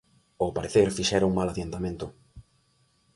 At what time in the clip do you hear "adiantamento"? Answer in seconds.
1.49-2.05